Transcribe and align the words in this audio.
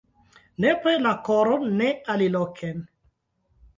Nepre 0.63 0.93
la 1.03 1.11
koron, 1.27 1.67
ne 1.81 1.91
aliloken! 2.15 2.85